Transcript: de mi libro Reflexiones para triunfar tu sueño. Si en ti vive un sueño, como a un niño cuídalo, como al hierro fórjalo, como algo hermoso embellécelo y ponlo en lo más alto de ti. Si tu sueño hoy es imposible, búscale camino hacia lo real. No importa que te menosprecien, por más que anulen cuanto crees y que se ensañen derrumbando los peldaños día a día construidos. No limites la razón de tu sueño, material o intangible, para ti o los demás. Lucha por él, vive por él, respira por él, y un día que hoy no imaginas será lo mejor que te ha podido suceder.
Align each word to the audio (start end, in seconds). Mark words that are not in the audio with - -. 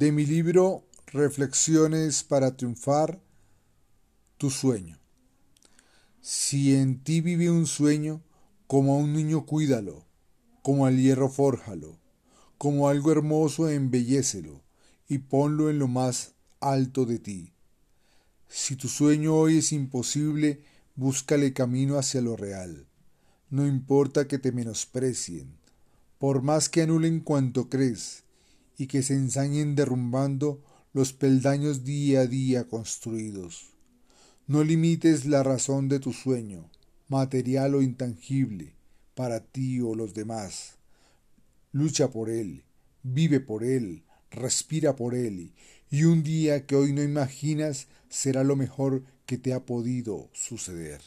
de 0.00 0.12
mi 0.12 0.24
libro 0.24 0.86
Reflexiones 1.08 2.24
para 2.24 2.56
triunfar 2.56 3.20
tu 4.38 4.48
sueño. 4.48 4.98
Si 6.22 6.74
en 6.74 7.04
ti 7.04 7.20
vive 7.20 7.50
un 7.50 7.66
sueño, 7.66 8.22
como 8.66 8.94
a 8.94 8.96
un 8.96 9.12
niño 9.12 9.44
cuídalo, 9.44 10.06
como 10.62 10.86
al 10.86 10.96
hierro 10.96 11.28
fórjalo, 11.28 11.98
como 12.56 12.88
algo 12.88 13.12
hermoso 13.12 13.68
embellécelo 13.68 14.62
y 15.06 15.18
ponlo 15.18 15.68
en 15.68 15.78
lo 15.78 15.86
más 15.86 16.32
alto 16.60 17.04
de 17.04 17.18
ti. 17.18 17.52
Si 18.48 18.76
tu 18.76 18.88
sueño 18.88 19.34
hoy 19.34 19.58
es 19.58 19.70
imposible, 19.70 20.64
búscale 20.96 21.52
camino 21.52 21.98
hacia 21.98 22.22
lo 22.22 22.36
real. 22.36 22.86
No 23.50 23.66
importa 23.66 24.26
que 24.26 24.38
te 24.38 24.50
menosprecien, 24.50 25.58
por 26.16 26.40
más 26.40 26.70
que 26.70 26.80
anulen 26.80 27.20
cuanto 27.20 27.68
crees 27.68 28.24
y 28.80 28.86
que 28.86 29.02
se 29.02 29.12
ensañen 29.12 29.74
derrumbando 29.74 30.62
los 30.94 31.12
peldaños 31.12 31.84
día 31.84 32.22
a 32.22 32.26
día 32.26 32.66
construidos. 32.66 33.74
No 34.46 34.64
limites 34.64 35.26
la 35.26 35.42
razón 35.42 35.90
de 35.90 36.00
tu 36.00 36.14
sueño, 36.14 36.70
material 37.06 37.74
o 37.74 37.82
intangible, 37.82 38.72
para 39.14 39.40
ti 39.40 39.82
o 39.82 39.94
los 39.94 40.14
demás. 40.14 40.78
Lucha 41.72 42.08
por 42.08 42.30
él, 42.30 42.64
vive 43.02 43.38
por 43.38 43.64
él, 43.64 44.02
respira 44.30 44.96
por 44.96 45.14
él, 45.14 45.52
y 45.90 46.04
un 46.04 46.22
día 46.22 46.64
que 46.64 46.74
hoy 46.74 46.94
no 46.94 47.02
imaginas 47.02 47.86
será 48.08 48.44
lo 48.44 48.56
mejor 48.56 49.04
que 49.26 49.36
te 49.36 49.52
ha 49.52 49.66
podido 49.66 50.30
suceder. 50.32 51.02